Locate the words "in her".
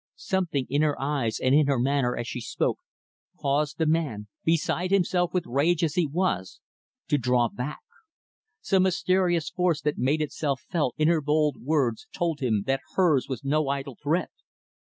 0.67-0.99, 1.53-1.77, 10.97-11.21